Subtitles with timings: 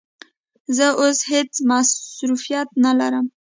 [0.75, 3.25] زه اوس هیڅ مصروفیت نه لرم.